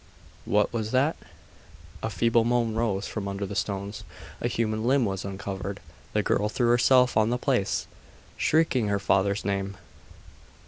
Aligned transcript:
What 0.45 0.73
was 0.73 0.89
that?' 0.89 1.15
A 2.01 2.09
feeble 2.09 2.43
moan 2.43 2.73
rose 2.73 3.05
from 3.07 3.27
under 3.27 3.45
the 3.45 3.53
stones. 3.55 4.03
A 4.41 4.47
human 4.47 4.83
limb 4.83 5.05
was 5.05 5.23
uncovered. 5.23 5.79
The 6.13 6.23
girl 6.23 6.49
threw 6.49 6.69
herself 6.69 7.15
on 7.15 7.29
the 7.29 7.37
place, 7.37 7.85
shrieking 8.35 8.87
her 8.87 8.97
father's 8.97 9.45
name. 9.45 9.77